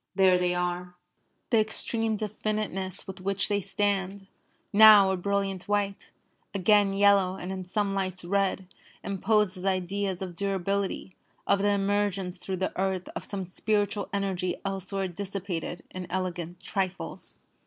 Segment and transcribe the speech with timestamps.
[0.15, 0.95] There they are.
[1.51, 4.25] The extreme definiteness with which they stand,
[4.73, 6.09] now a brilliant white,
[6.55, 8.65] again yellow, and in some lights red,
[9.03, 11.13] imposes ideas of durability,
[11.45, 17.37] of the emergence through the earth of some spiritual energy elsewhere dissipated in elegant trifles.